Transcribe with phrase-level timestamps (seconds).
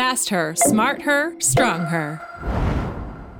[0.00, 2.22] Fast Her, Smart Her, Strong Her.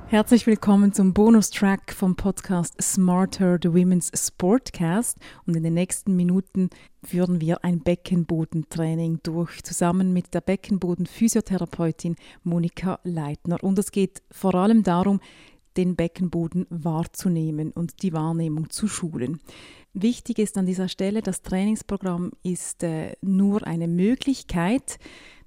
[0.09, 5.17] Herzlich willkommen zum Bonustrack vom Podcast Smarter, the Women's Sportcast.
[5.47, 6.69] Und in den nächsten Minuten
[7.03, 13.57] führen wir ein Beckenbodentraining durch, zusammen mit der Beckenboden-Physiotherapeutin Monika Leitner.
[13.63, 15.19] Und es geht vor allem darum,
[15.77, 19.39] den Beckenboden wahrzunehmen und die Wahrnehmung zu schulen.
[19.93, 24.99] Wichtig ist an dieser Stelle, das Trainingsprogramm ist äh, nur eine Möglichkeit,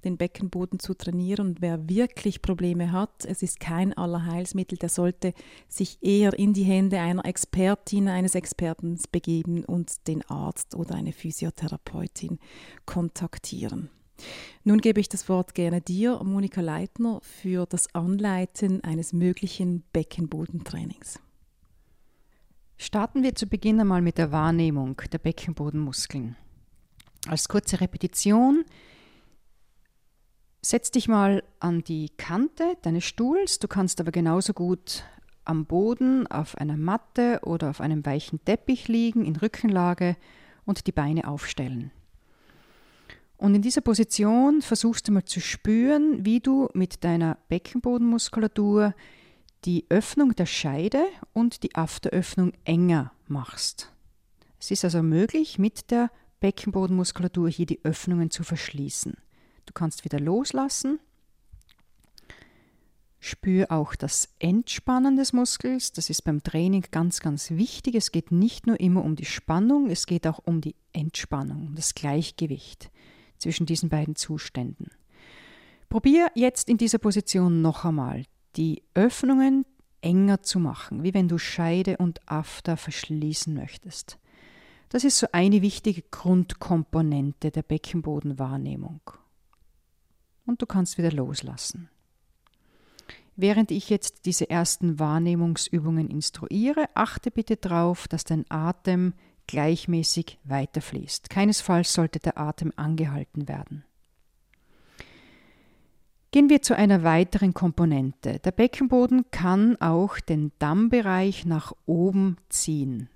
[0.05, 1.49] den Beckenboden zu trainieren.
[1.49, 5.33] Und wer wirklich Probleme hat, es ist kein Allerheilsmittel, der sollte
[5.69, 11.13] sich eher in die Hände einer Expertin, eines Experten begeben und den Arzt oder eine
[11.13, 12.39] Physiotherapeutin
[12.87, 13.91] kontaktieren.
[14.63, 21.19] Nun gebe ich das Wort gerne dir, Monika Leitner, für das Anleiten eines möglichen Beckenbodentrainings.
[22.77, 26.37] Starten wir zu Beginn einmal mit der Wahrnehmung der Beckenbodenmuskeln.
[27.27, 28.65] Als kurze Repetition,
[30.65, 33.59] setz dich mal an die Kante deines Stuhls.
[33.59, 35.05] Du kannst aber genauso gut
[35.45, 40.17] am Boden, auf einer Matte oder auf einem weichen Teppich liegen, in Rückenlage
[40.65, 41.91] und die Beine aufstellen.
[43.37, 48.95] Und in dieser Position versuchst du mal zu spüren, wie du mit deiner Beckenbodenmuskulatur
[49.67, 53.93] die Öffnung der Scheide und die Afteröffnung enger machst.
[54.59, 59.15] Es ist also möglich, mit der Beckenbodenmuskulatur hier die Öffnungen zu verschließen.
[59.75, 61.01] Kannst wieder loslassen.
[63.19, 65.93] Spür auch das Entspannen des Muskels.
[65.93, 67.95] Das ist beim Training ganz, ganz wichtig.
[67.95, 71.75] Es geht nicht nur immer um die Spannung, es geht auch um die Entspannung, um
[71.75, 72.91] das Gleichgewicht
[73.39, 74.91] zwischen diesen beiden Zuständen.
[75.89, 78.25] Probier jetzt in dieser Position noch einmal
[78.57, 79.65] die Öffnungen
[80.03, 84.19] enger zu machen, wie wenn du Scheide und After verschließen möchtest.
[84.91, 89.01] Das ist so eine wichtige Grundkomponente der Beckenbodenwahrnehmung.
[90.47, 91.89] Und du kannst wieder loslassen.
[93.37, 99.15] Während ich jetzt diese ersten Wahrnehmungsübungen instruiere, achte bitte darauf, dass dein Atem
[99.47, 101.31] gleichmäßig weiterfließt.
[101.31, 103.85] Keinesfalls sollte der Atem angehalten werden.
[106.31, 108.41] Gehen wir zu einer weiteren Komponente.
[108.41, 113.09] Der Beckenboden kann auch den Dammbereich nach oben ziehen,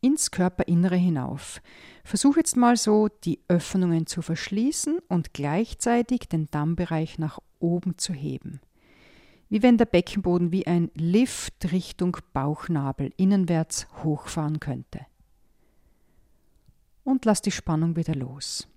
[0.00, 1.60] ins Körperinnere hinauf.
[2.04, 8.12] Versuch jetzt mal so, die Öffnungen zu verschließen und gleichzeitig den Dammbereich nach oben zu
[8.12, 8.60] heben.
[9.48, 15.06] Wie wenn der Beckenboden wie ein Lift Richtung Bauchnabel innenwärts hochfahren könnte.
[17.04, 18.68] Und lass die Spannung wieder los.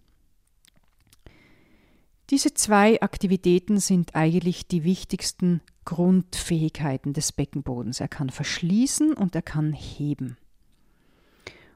[2.29, 7.99] Diese zwei Aktivitäten sind eigentlich die wichtigsten Grundfähigkeiten des Beckenbodens.
[7.99, 10.37] Er kann verschließen und er kann heben.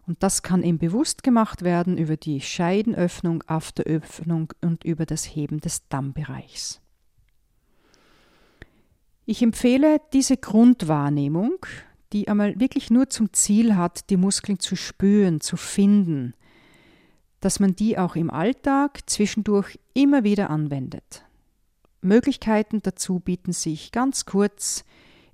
[0.07, 5.59] Und das kann ihm bewusst gemacht werden über die Scheidenöffnung, Afteröffnung und über das Heben
[5.59, 6.81] des Dammbereichs.
[9.25, 11.57] Ich empfehle diese Grundwahrnehmung,
[12.13, 16.33] die einmal wirklich nur zum Ziel hat, die Muskeln zu spüren, zu finden,
[17.41, 21.25] dass man die auch im Alltag zwischendurch immer wieder anwendet.
[22.01, 24.85] Möglichkeiten dazu bieten sich ganz kurz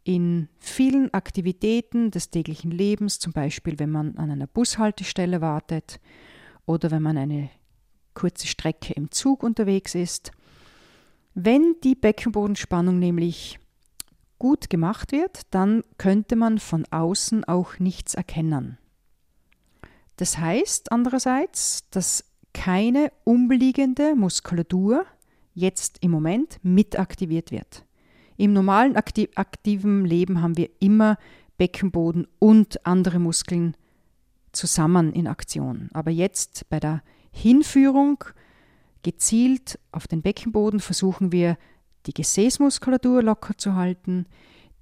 [0.03, 5.99] in vielen Aktivitäten des täglichen Lebens, zum Beispiel wenn man an einer Bushaltestelle wartet
[6.65, 7.49] oder wenn man eine
[8.13, 10.31] kurze Strecke im Zug unterwegs ist.
[11.33, 13.59] Wenn die Beckenbodenspannung nämlich
[14.37, 18.77] gut gemacht wird, dann könnte man von außen auch nichts erkennen.
[20.17, 25.05] Das heißt andererseits, dass keine umliegende Muskulatur
[25.55, 27.83] jetzt im Moment mit aktiviert wird.
[28.37, 31.17] Im normalen aktiv aktiven Leben haben wir immer
[31.57, 33.75] Beckenboden und andere Muskeln
[34.51, 35.89] zusammen in Aktion.
[35.93, 37.01] Aber jetzt bei der
[37.31, 38.23] Hinführung
[39.03, 41.57] gezielt auf den Beckenboden versuchen wir
[42.05, 44.25] die Gesäßmuskulatur locker zu halten,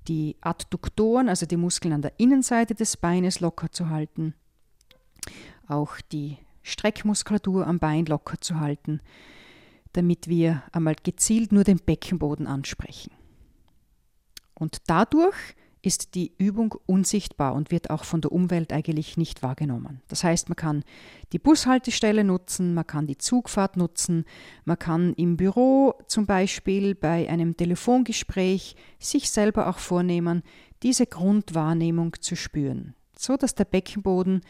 [0.08, 4.34] die Adduktoren, also die Muskeln an der Innenseite des Beines locker zu halten
[5.72, 9.02] auch die Streckmuskulatur am Bein locker zu halten,
[9.94, 13.12] damit wir einmal gezielt nur den Beckenboden ansprechen.
[14.62, 20.02] Und dadurch ist die Übung unsichtbar und wird auch von der Umwelt eigentlich nicht wahrgenommen.
[20.08, 20.84] Das heißt, man kann
[21.34, 24.24] die Bushaltestelle nutzen, man kann die Zugfahrt nutzen,
[24.64, 30.44] man kann im Büro zum Beispiel bei einem Telefongespräch sich selber auch vornehmen,
[30.84, 34.42] diese Grundwahrnehmung zu spüren, so dass der Beckenboden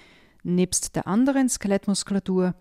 [0.43, 2.53] nebst der anderen Skelettmuskulatur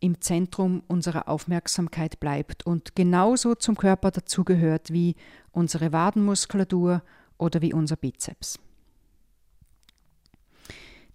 [0.00, 5.16] im Zentrum unserer Aufmerksamkeit bleibt und genauso zum Körper dazugehört wie
[5.52, 7.02] unsere Wadenmuskulatur
[7.38, 8.58] oder wie unser Bizeps.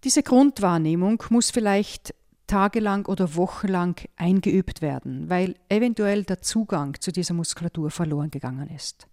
[0.04, 2.16] Diese Grundwahrnehmung muss vielleicht
[2.48, 9.07] tagelang oder wochenlang eingeübt werden, weil eventuell der Zugang zu dieser Muskulatur verloren gegangen ist.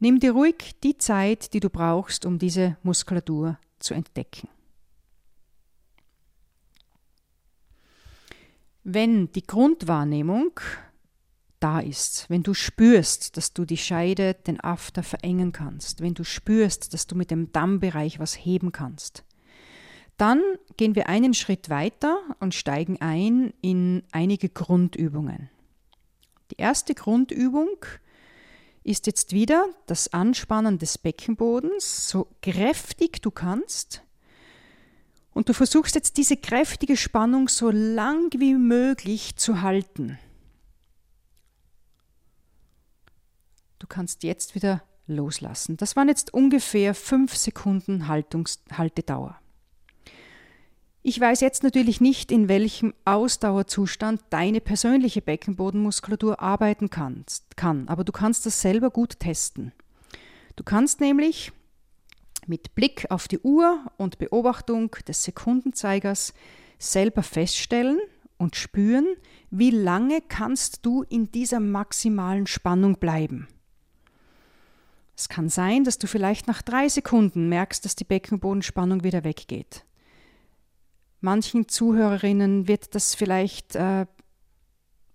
[0.00, 4.48] Nimm dir ruhig die Zeit, die du brauchst, um diese Muskulatur zu entdecken.
[8.84, 10.60] Wenn die Grundwahrnehmung
[11.58, 16.22] da ist, wenn du spürst, dass du die Scheide, den After verengen kannst, wenn du
[16.22, 19.24] spürst, dass du mit dem Dammbereich was heben kannst,
[20.18, 20.42] dann
[20.76, 25.48] gehen wir einen Schritt weiter und steigen ein in einige Grundübungen.
[26.50, 27.70] Die erste Grundübung
[28.82, 34.02] ist jetzt wieder das Anspannen des Beckenbodens, so kräftig du kannst.
[35.34, 40.18] Und du versuchst jetzt diese kräftige Spannung so lang wie möglich zu halten.
[43.80, 45.76] Du kannst jetzt wieder loslassen.
[45.76, 49.38] Das waren jetzt ungefähr fünf Sekunden Haltungs Haltedauer.
[51.02, 58.12] Ich weiß jetzt natürlich nicht, in welchem Ausdauerzustand deine persönliche Beckenbodenmuskulatur arbeiten kann, aber du
[58.12, 59.72] kannst das selber gut testen.
[60.56, 61.52] Du kannst nämlich
[62.48, 66.34] mit Blick auf die Uhr und Beobachtung des Sekundenzeigers
[66.78, 67.98] selber feststellen
[68.36, 69.06] und spüren,
[69.50, 73.48] wie lange kannst du in dieser maximalen Spannung bleiben.
[75.16, 79.84] Es kann sein, dass du vielleicht nach drei Sekunden merkst, dass die Beckenbodenspannung wieder weggeht.
[81.20, 84.06] Manchen Zuhörerinnen wird das vielleicht äh,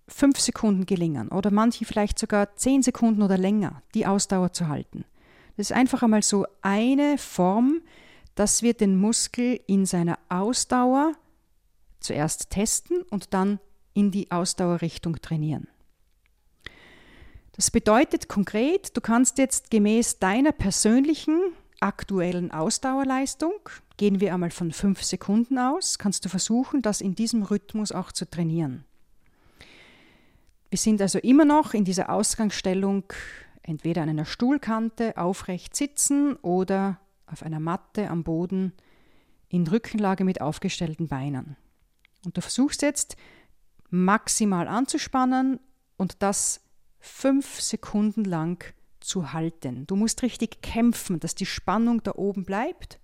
[0.08, 5.04] fünf Sekunden gelingen oder manchen vielleicht sogar zehn Sekunden oder länger, die Ausdauer zu halten.
[5.60, 7.82] Das ist einfach einmal so eine Form,
[8.34, 11.12] dass wir den Muskel in seiner Ausdauer
[11.98, 13.60] zuerst testen und dann
[13.92, 15.68] in die Ausdauerrichtung trainieren.
[17.52, 21.38] Das bedeutet konkret, du kannst jetzt gemäß deiner persönlichen
[21.78, 23.52] aktuellen Ausdauerleistung,
[23.98, 28.12] gehen wir einmal von fünf Sekunden aus, kannst du versuchen, das in diesem Rhythmus auch
[28.12, 28.86] zu trainieren.
[30.70, 33.04] Wir sind also immer noch in dieser Ausgangsstellung,
[33.70, 38.72] entweder an einer Stuhlkante aufrecht sitzen oder auf einer Matte am Boden
[39.48, 41.56] in Rückenlage mit aufgestellten Beinen.
[42.24, 43.16] Und du versuchst jetzt
[43.88, 45.60] maximal anzuspannen
[45.96, 46.60] und das
[46.98, 49.86] fünf Sekunden lang zu halten.
[49.86, 52.98] Du musst richtig kämpfen, dass die Spannung da oben bleibt.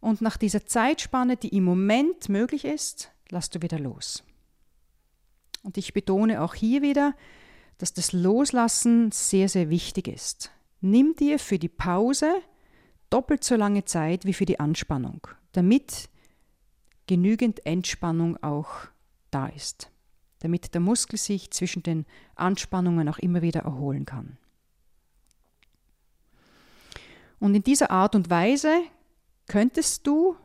[0.00, 4.24] Und nach dieser Zeitspanne, die im Moment möglich ist, lass du wieder los.
[5.62, 7.14] Und ich betone auch hier wieder,
[7.82, 10.50] dass das Loslassen sehr, sehr wichtig ist.
[10.80, 12.32] Nimm dir für die Pause
[13.10, 16.08] doppelt so lange Zeit wie für die Anspannung, damit
[17.06, 18.70] genügend Entspannung auch
[19.30, 19.92] da ist
[20.42, 24.38] damit der Muskel sich zwischen den Anspannungen auch immer wieder erholen kann.
[27.38, 28.82] Und in dieser Art und Weise
[29.46, 30.36] könntest du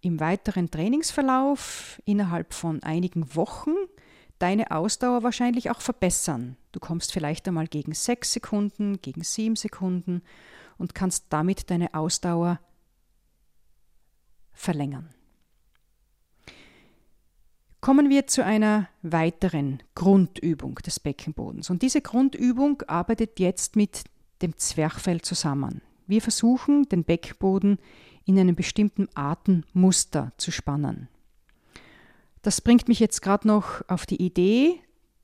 [0.00, 3.74] im weiteren Trainingsverlauf innerhalb von einigen Wochen
[4.38, 6.56] deine Ausdauer wahrscheinlich auch verbessern.
[6.72, 10.22] Du kommst vielleicht einmal gegen sechs Sekunden, gegen sieben Sekunden
[10.78, 12.60] und kannst damit deine Ausdauer
[14.52, 15.10] verlängern.
[17.80, 21.70] Kommen wir zu einer weiteren Grundübung des Beckenbodens.
[21.70, 24.04] Und diese Grundübung arbeitet jetzt mit
[24.42, 25.82] dem Zwerchfell zusammen.
[26.06, 27.78] Wir versuchen, den Beckenboden
[28.24, 31.08] in einem bestimmten Atemmuster zu spannen.
[32.46, 34.78] Das bringt mich jetzt gerade noch auf die Idee,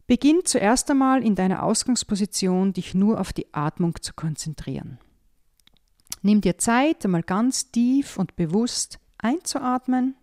[0.07, 4.99] Beginn zuerst einmal in deiner Ausgangsposition, dich nur auf die Atmung zu konzentrieren.
[6.21, 10.15] Nimm dir Zeit, einmal ganz tief und bewusst einzuatmen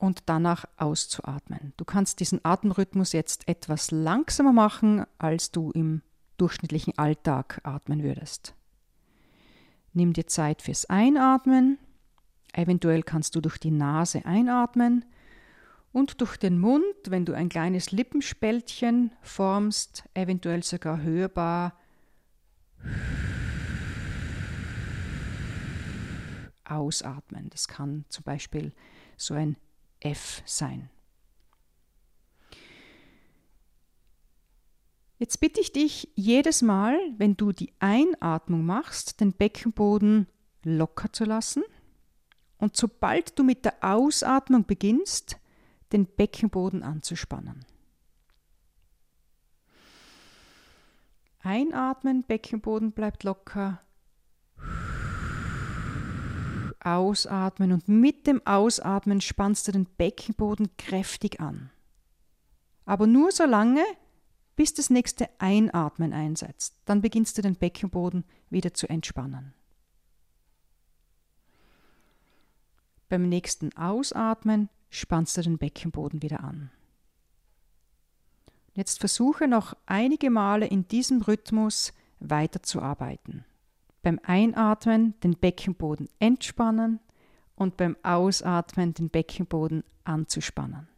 [0.00, 1.74] und danach auszuatmen.
[1.76, 6.00] Du kannst diesen Atemrhythmus jetzt etwas langsamer machen, als du im
[6.38, 8.54] durchschnittlichen Alltag atmen würdest.
[9.92, 11.78] Nimm dir Zeit fürs Einatmen.
[12.54, 15.04] Eventuell kannst du durch die Nase einatmen
[15.92, 21.74] und durch den Mund, wenn du ein kleines Lippenspältchen formst, eventuell sogar hörbar
[26.64, 27.50] ausatmen.
[27.50, 28.72] Das kann zum Beispiel
[29.16, 29.56] so ein
[30.00, 30.90] F sein.
[35.18, 40.26] Jetzt bitte ich dich jedes Mal, wenn du die Einatmung machst, den Beckenboden
[40.62, 41.62] locker zu lassen
[42.56, 45.38] und sobald du mit der Ausatmung beginnst,
[45.92, 47.64] den Beckenboden anzuspannen.
[51.40, 53.80] Einatmen, Beckenboden bleibt locker.
[56.84, 61.70] Ausatmen und mit dem Ausatmen spannst du den Beckenboden kräftig an.
[62.84, 63.84] Aber nur so lange,
[64.56, 66.76] bis das nächste Einatmen einsetzt.
[66.84, 69.54] Dann beginnst du den Beckenboden wieder zu entspannen.
[73.08, 76.70] Beim nächsten Ausatmen spannst du den Beckenboden wieder an.
[78.74, 83.44] Jetzt versuche noch einige Male in diesem Rhythmus weiterzuarbeiten.
[84.02, 87.00] Beim Einatmen den Beckenboden entspannen
[87.54, 90.88] und beim Ausatmen den Beckenboden anzuspannen.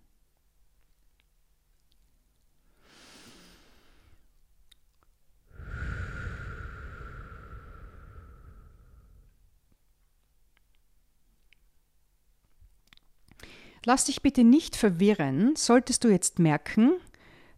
[13.85, 16.93] Lass dich bitte nicht verwirren, solltest du jetzt merken,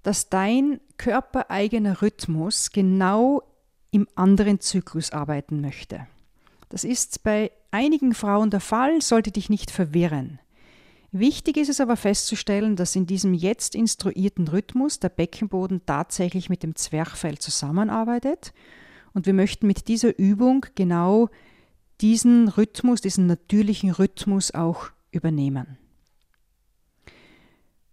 [0.02, 3.42] dass dein körpereigener Rhythmus genau
[3.94, 6.06] im anderen Zyklus arbeiten möchte.
[6.68, 10.40] Das ist bei einigen Frauen der Fall, sollte dich nicht verwirren.
[11.12, 16.64] Wichtig ist es aber festzustellen, dass in diesem jetzt instruierten Rhythmus der Beckenboden tatsächlich mit
[16.64, 18.52] dem Zwerchfell zusammenarbeitet
[19.12, 21.28] und wir möchten mit dieser Übung genau
[22.00, 25.78] diesen Rhythmus, diesen natürlichen Rhythmus auch übernehmen.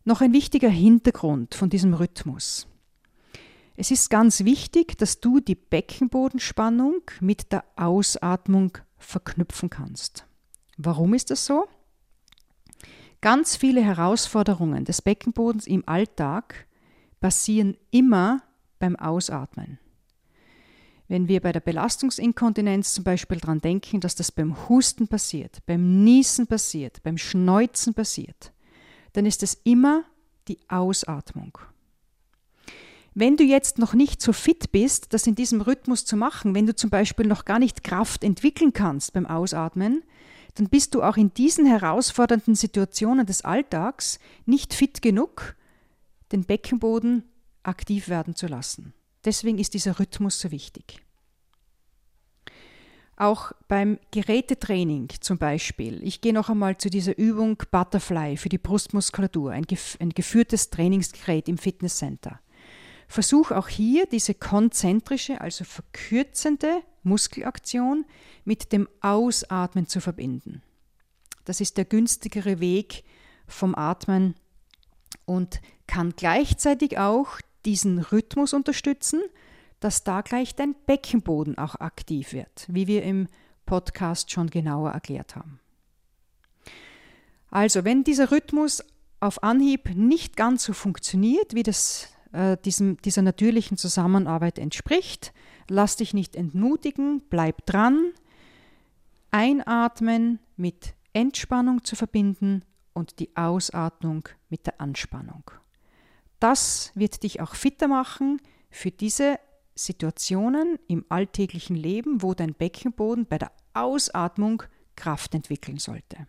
[0.03, 2.65] Noch ein wichtiger Hintergrund von diesem Rhythmus.
[3.81, 10.27] Es ist ganz wichtig, dass du die Beckenbodenspannung mit der Ausatmung verknüpfen kannst.
[10.77, 11.67] Warum ist das so?
[13.21, 16.67] Ganz viele Herausforderungen des Beckenbodens im Alltag
[17.21, 18.43] passieren immer
[18.77, 19.79] beim Ausatmen.
[21.07, 26.03] Wenn wir bei der Belastungsinkontinenz zum Beispiel daran denken, dass das beim Husten passiert, beim
[26.03, 28.53] Niesen passiert, beim Schneuzen passiert,
[29.13, 30.03] dann ist es immer
[30.47, 31.57] die Ausatmung.
[33.13, 36.65] Wenn du jetzt noch nicht so fit bist, das in diesem Rhythmus zu machen, wenn
[36.65, 40.03] du zum Beispiel noch gar nicht Kraft entwickeln kannst beim Ausatmen,
[40.55, 45.55] dann bist du auch in diesen herausfordernden Situationen des Alltags nicht fit genug,
[46.31, 47.23] den Beckenboden
[47.63, 48.93] aktiv werden zu lassen.
[49.25, 51.01] Deswegen ist dieser Rhythmus so wichtig.
[53.17, 56.01] Auch beim Gerätetraining zum Beispiel.
[56.01, 60.69] Ich gehe noch einmal zu dieser Übung Butterfly für die Brustmuskulatur, ein, gef ein geführtes
[60.69, 62.39] Trainingsgerät im Fitnesscenter.
[63.11, 68.05] Versuch auch hier diese konzentrische, also verkürzende Muskelaktion
[68.45, 70.61] mit dem Ausatmen zu verbinden.
[71.43, 73.03] Das ist der günstigere Weg
[73.47, 74.35] vom Atmen
[75.25, 79.21] und kann gleichzeitig auch diesen Rhythmus unterstützen,
[79.81, 83.27] dass da gleich dein Beckenboden auch aktiv wird, wie wir im
[83.65, 85.59] Podcast schon genauer erklärt haben.
[87.49, 88.81] Also, wenn dieser Rhythmus
[89.19, 95.33] auf Anhieb nicht ganz so funktioniert, wie das äh, diesem, dieser natürlichen Zusammenarbeit entspricht,
[95.69, 98.11] lass dich nicht entmutigen, bleib dran,
[99.31, 105.51] einatmen mit Entspannung zu verbinden und die Ausatmung mit der Anspannung.
[106.39, 109.39] Das wird dich auch fitter machen für diese
[109.75, 114.63] Situationen im alltäglichen Leben, wo dein Beckenboden bei der Ausatmung
[114.95, 116.27] Kraft entwickeln sollte.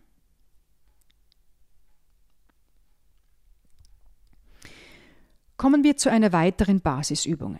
[5.63, 7.57] Kommen wir zu einer weiteren Basisübung.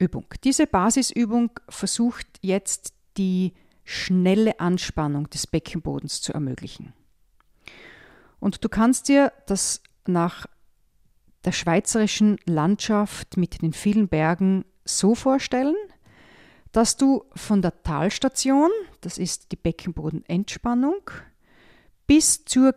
[0.00, 0.24] Übung.
[0.42, 3.52] Diese Basisübung versucht jetzt die
[3.84, 6.92] schnelle Anspannung des Beckenbodens zu ermöglichen.
[8.40, 10.46] Und du kannst dir das nach
[11.44, 15.76] der schweizerischen Landschaft mit den vielen Bergen so vorstellen,
[16.72, 18.72] dass du von der Talstation,
[19.02, 21.08] das ist die Beckenbodenentspannung,
[22.08, 22.74] bis zur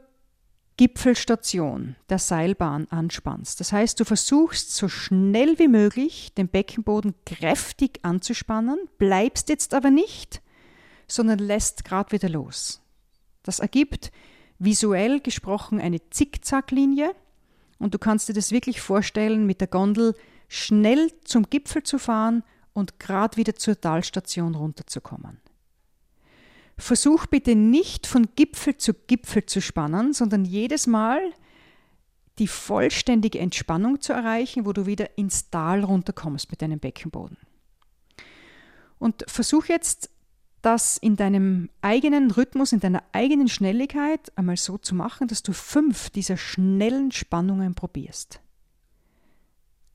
[0.77, 3.59] Gipfelstation der Seilbahn anspannst.
[3.59, 9.91] Das heißt, du versuchst so schnell wie möglich den Beckenboden kräftig anzuspannen, bleibst jetzt aber
[9.91, 10.41] nicht,
[11.07, 12.81] sondern lässt gerade wieder los.
[13.43, 14.11] Das ergibt
[14.57, 17.13] visuell gesprochen eine Zickzacklinie
[17.77, 20.15] und du kannst dir das wirklich vorstellen, mit der Gondel
[20.47, 25.42] schnell zum Gipfel zu fahren und gerade wieder zur Talstation runterzukommen.
[26.77, 31.21] Versuch bitte nicht von Gipfel zu Gipfel zu spannen, sondern jedes Mal
[32.39, 37.37] die vollständige Entspannung zu erreichen, wo du wieder ins Tal runterkommst mit deinem Beckenboden.
[38.97, 40.09] Und versuch jetzt
[40.63, 45.51] das in deinem eigenen Rhythmus, in deiner eigenen Schnelligkeit einmal so zu machen, dass du
[45.51, 48.39] fünf dieser schnellen Spannungen probierst.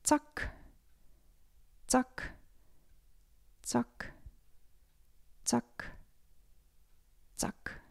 [0.03, 0.53] Zack,
[1.87, 2.33] zack,
[3.63, 4.13] zack,
[5.43, 5.98] zack,
[7.39, 7.81] zack.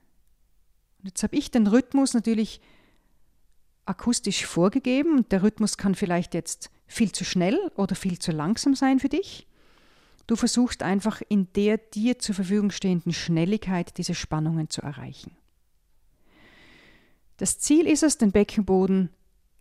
[0.99, 2.61] Und jetzt habe ich den Rhythmus natürlich
[3.85, 8.75] akustisch vorgegeben und der Rhythmus kann vielleicht jetzt viel zu schnell oder viel zu langsam
[8.75, 9.47] sein für dich.
[10.27, 15.33] Du versuchst einfach in der dir zur Verfügung stehenden Schnelligkeit diese Spannungen zu erreichen.
[17.39, 19.11] Das Ziel ist es, den Beckenboden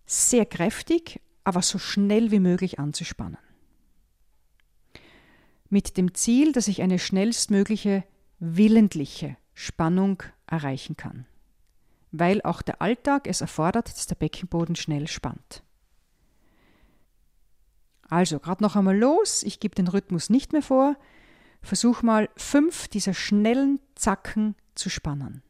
[0.06, 3.38] sehr kräftig, aber so schnell wie möglich anzuspannen.
[5.70, 8.04] Mit dem Ziel, dass ich eine schnellstmögliche
[8.40, 11.26] willentliche Spannung erreichen kann,
[12.12, 15.64] weil auch der Alltag es erfordert, dass der Beckenboden schnell spannt.
[18.08, 20.96] Also, gerade noch einmal los, ich gebe den Rhythmus nicht mehr vor.
[21.64, 25.42] Versuch mal fünf dieser schnellen Zacken zu spannen.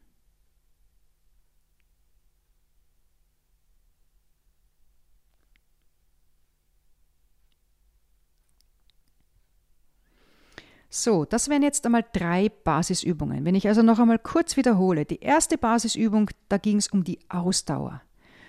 [10.90, 13.44] So, das wären jetzt einmal drei Basisübungen.
[13.44, 17.18] Wenn ich also noch einmal kurz wiederhole, die erste Basisübung, da ging es um die
[17.28, 18.00] Ausdauer.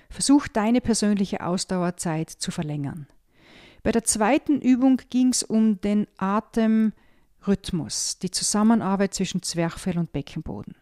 [0.09, 3.07] Versuch deine persönliche Ausdauerzeit zu verlängern.
[3.83, 10.75] Bei der zweiten Übung ging es um den Atemrhythmus, die Zusammenarbeit zwischen Zwerchfell und Beckenboden.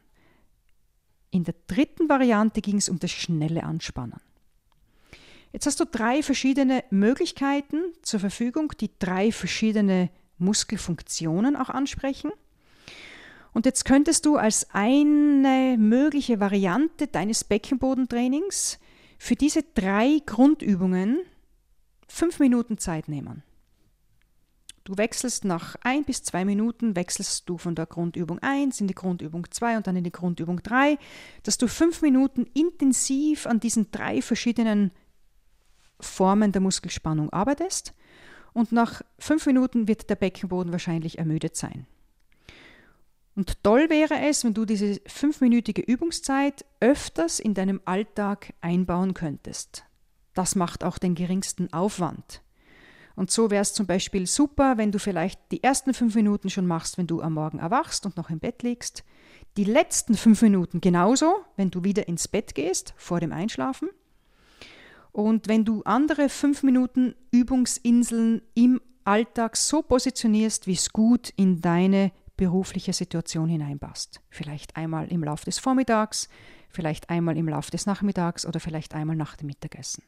[1.32, 4.22] In der dritten Variante ging es um das schnelle Anspannen.
[5.54, 12.32] Jetzt hast du drei verschiedene Möglichkeiten zur Verfügung, die drei verschiedene Muskelfunktionen auch ansprechen.
[13.54, 18.80] Und jetzt könntest du als eine mögliche Variante deines Beckenbodentrainings
[19.18, 21.20] für diese drei Grundübungen
[22.08, 23.44] fünf Minuten Zeit nehmen.
[24.84, 28.96] Du wechselst nach ein bis zwei Minuten, wechselst du von der Grundübung 1 in die
[28.96, 30.98] Grundübung 2 und dann in die Grundübung 3,
[31.44, 34.92] dass du fünf Minuten intensiv an diesen drei verschiedenen
[36.00, 37.94] Formen der Muskelspannung arbeitest
[38.58, 41.86] und nach fünf Minuten wird der Beckenboden wahrscheinlich ermüdet sein.
[43.36, 49.84] Und toll wäre es, wenn du diese fünfminütige Übungszeit öfters in deinem Alltag einbauen könntest.
[50.34, 52.42] Das macht auch den geringsten Aufwand.
[53.16, 56.66] Und so wäre es zum Beispiel super, wenn du vielleicht die ersten fünf Minuten schon
[56.66, 59.04] machst, wenn du am Morgen erwachst und noch im Bett liegst.
[59.56, 63.90] Die letzten fünf Minuten genauso, wenn du wieder ins Bett gehst, vor dem Einschlafen.
[65.18, 71.60] Und wenn du andere fünf Minuten Übungsinseln im Alltag so positionierst, wie es gut in
[71.60, 74.22] deine berufliche Situation hineinpasst.
[74.30, 76.30] Vielleicht einmal im Laufe des Vormittags,
[76.70, 80.04] vielleicht einmal im Laufe des Nachmittags oder vielleicht einmal nach dem Mittagessen.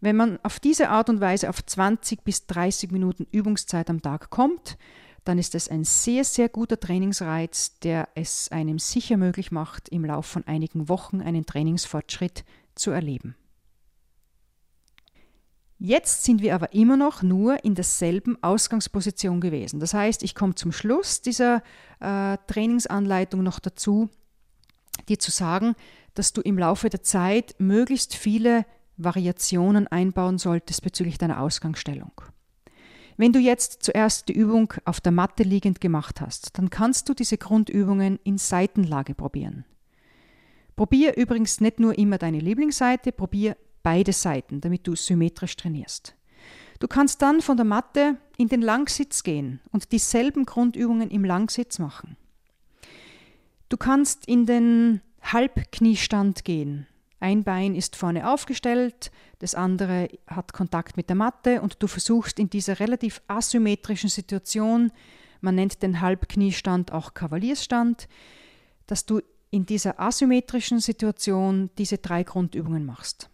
[0.00, 4.30] Wenn man auf diese Art und Weise auf 20 bis 30 Minuten Übungszeit am Tag
[4.30, 4.78] kommt,
[5.24, 10.06] dann ist es ein sehr, sehr guter Trainingsreiz, der es einem sicher möglich macht, im
[10.06, 12.42] Laufe von einigen Wochen einen Trainingsfortschritt
[12.74, 13.36] zu erleben.
[15.78, 19.80] Jetzt sind wir aber immer noch nur in derselben Ausgangsposition gewesen.
[19.80, 21.62] Das heißt, ich komme zum Schluss dieser
[22.00, 24.08] äh, Trainingsanleitung noch dazu,
[25.08, 25.74] dir zu sagen,
[26.14, 28.64] dass du im Laufe der Zeit möglichst viele
[28.96, 32.12] Variationen einbauen solltest bezüglich deiner Ausgangsstellung.
[33.16, 37.14] Wenn du jetzt zuerst die Übung auf der Matte liegend gemacht hast, dann kannst du
[37.14, 39.64] diese Grundübungen in Seitenlage probieren.
[40.76, 46.14] Probier übrigens nicht nur immer deine Lieblingsseite, probier beide Seiten, damit du symmetrisch trainierst.
[46.80, 51.78] Du kannst dann von der Matte in den Langsitz gehen und dieselben Grundübungen im Langsitz
[51.78, 52.16] machen.
[53.68, 56.86] Du kannst in den Halbkniestand gehen
[57.24, 62.38] ein Bein ist vorne aufgestellt, das andere hat Kontakt mit der Matte und du versuchst
[62.38, 64.92] in dieser relativ asymmetrischen Situation,
[65.40, 68.08] man nennt den Halbkniestand auch Kavaliersstand,
[68.86, 69.22] dass du
[69.54, 73.30] in dieser asymmetrischen Situation diese drei Grundübungen machst.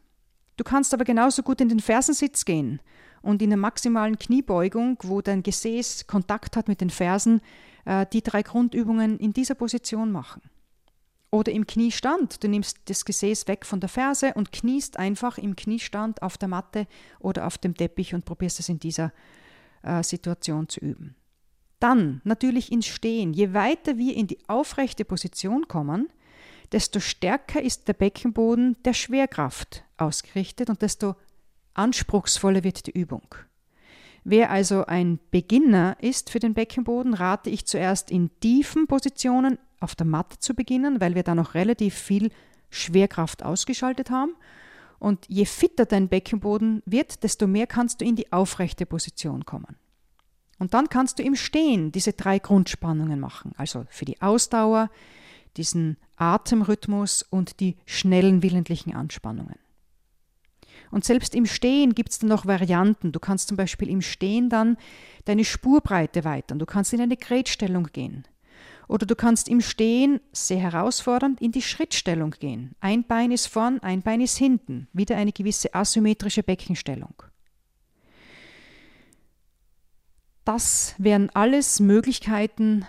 [0.59, 2.81] Du kannst aber genauso gut in den Fersensitz gehen
[3.23, 7.41] und in der maximalen Kniebeugung, wo dein Gesäß Kontakt hat mit den Fersen,
[7.87, 10.43] äh, die drei Grundübungen in dieser Position machen.
[11.31, 12.45] Oder im Kniestand.
[12.45, 16.49] Du nimmst das Gesäß weg von der Ferse und kniest einfach im Kniestand auf der
[16.49, 16.87] Matte
[17.19, 19.11] oder auf dem Teppich und probierst es in dieser
[19.83, 21.17] äh, Situation zu üben.
[21.81, 23.33] Dann natürlich ins Stehen.
[23.33, 26.09] Je weiter wir in die aufrechte Position kommen,
[26.73, 31.17] desto stärker ist der Beckenboden der Schwerkraft ausgerichtet und desto
[31.75, 33.35] anspruchsvoller wird die Übung.
[34.25, 39.95] Wer also ein Beginner ist für den Beckenboden, rate ich zuerst in tiefen Positionen auf
[39.95, 42.31] der Matte zu beginnen, weil wir da noch relativ viel
[42.69, 44.37] Schwerkraft ausgeschaltet haben.
[44.99, 49.77] Und je fitter dein Beckenboden wird, desto mehr kannst du in die aufrechte Position kommen.
[50.61, 54.91] Und dann kannst du im Stehen diese drei Grundspannungen machen, also für die Ausdauer,
[55.57, 59.57] diesen Atemrhythmus und die schnellen willentlichen Anspannungen.
[60.91, 63.11] Und selbst im Stehen gibt es dann noch Varianten.
[63.11, 64.77] Du kannst zum Beispiel im Stehen dann
[65.25, 66.59] deine Spurbreite weitern.
[66.59, 68.29] Du kannst in eine Gretstellung gehen.
[68.87, 72.75] Oder du kannst im Stehen, sehr herausfordernd, in die Schrittstellung gehen.
[72.81, 74.89] Ein Bein ist vorn, ein Bein ist hinten.
[74.93, 77.15] Wieder eine gewisse asymmetrische Beckenstellung.
[80.53, 82.85] Das wären alles Möglichkeiten,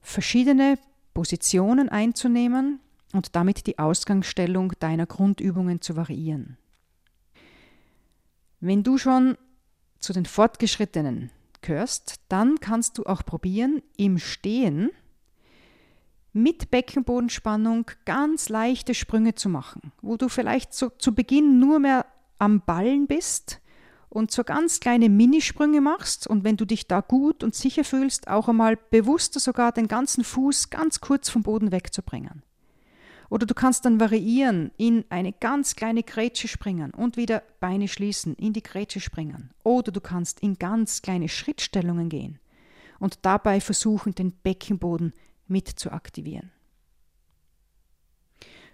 [0.00, 0.78] verschiedene
[1.12, 2.78] Positionen einzunehmen
[3.12, 6.56] und damit die Ausgangsstellung deiner Grundübungen zu variieren.
[8.60, 9.36] Wenn du schon
[9.98, 14.90] zu den Fortgeschrittenen gehörst, dann kannst du auch probieren, im Stehen
[16.32, 22.06] mit Beckenbodenspannung ganz leichte Sprünge zu machen, wo du vielleicht so zu Beginn nur mehr
[22.38, 23.60] am Ballen bist
[24.10, 28.28] und so ganz kleine Minisprünge machst und wenn du dich da gut und sicher fühlst,
[28.28, 32.42] auch einmal bewusster sogar den ganzen Fuß ganz kurz vom Boden wegzubringen.
[33.30, 38.34] Oder du kannst dann variieren, in eine ganz kleine Grätsche springen und wieder Beine schließen,
[38.34, 39.50] in die Grätsche springen.
[39.64, 42.38] Oder du kannst in ganz kleine Schrittstellungen gehen
[42.98, 45.12] und dabei versuchen, den Beckenboden
[45.46, 46.50] mit zu aktivieren.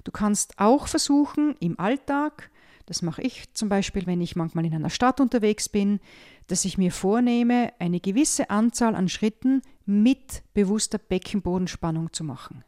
[0.05, 2.51] Du kannst auch versuchen, im Alltag,
[2.87, 6.01] das mache ich zum Beispiel, wenn ich manchmal in einer Stadt unterwegs bin,
[6.47, 12.65] dass ich mir vornehme, eine gewisse Anzahl an Schritten mit bewusster Beckenbodenspannung zu machen.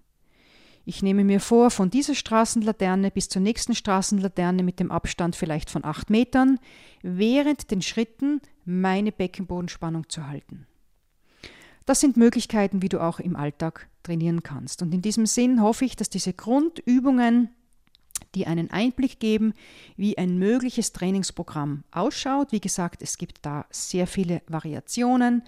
[0.89, 5.69] Ich nehme mir vor, von dieser Straßenlaterne bis zur nächsten Straßenlaterne mit dem Abstand vielleicht
[5.69, 6.61] von acht Metern,
[7.03, 10.67] während den Schritten meine Beckenbodenspannung zu halten.
[11.87, 14.81] Das sind Möglichkeiten, wie du auch im Alltag trainieren kannst.
[14.81, 17.51] Und in diesem Sinn hoffe ich, dass diese Grundübungen,
[18.37, 19.55] die einen Einblick geben,
[19.97, 22.53] wie ein mögliches Trainingsprogramm ausschaut.
[22.53, 25.43] Wie gesagt, es gibt da sehr viele Variationen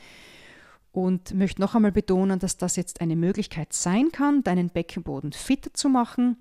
[0.91, 5.73] und möchte noch einmal betonen, dass das jetzt eine Möglichkeit sein kann, deinen Beckenboden fitter
[5.75, 6.39] zu machen.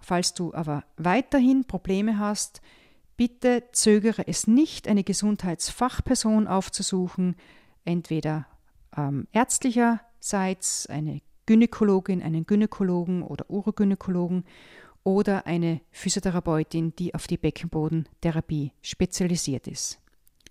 [0.00, 2.62] Falls du aber weiterhin Probleme hast,
[3.18, 7.36] bitte zögere es nicht, eine Gesundheitsfachperson aufzusuchen,
[7.84, 8.46] entweder
[8.96, 14.44] ähm, ärztlicherseits eine Gynäkologin, einen Gynäkologen oder Urogynäkologen
[15.04, 19.98] oder eine Physiotherapeutin, die auf die Beckenbodentherapie spezialisiert ist.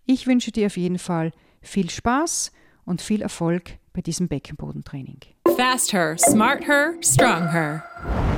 [0.06, 2.52] Ich wünsche dir auf jeden Fall viel Spaß
[2.86, 5.20] und viel Erfolg bei diesem Beckenbodentraining.
[5.56, 8.31] Fast her, smart her, strong her.